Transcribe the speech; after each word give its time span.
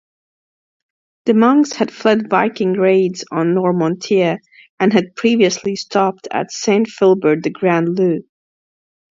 The 1.27 1.35
monks 1.35 1.73
had 1.73 1.91
fled 1.91 2.27
Viking 2.27 2.73
raids 2.73 3.23
on 3.31 3.53
Noirmoutier, 3.53 4.39
and 4.79 4.91
had 4.91 5.15
previously 5.15 5.75
stopped 5.75 6.27
at 6.31 6.51
Saint-Philbert-de-Grand-Lieu. 6.51 8.21